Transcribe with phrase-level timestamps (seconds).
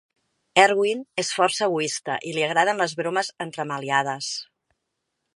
[0.59, 4.31] Erwin es força egoista, i li agraden les bromes entremaliades.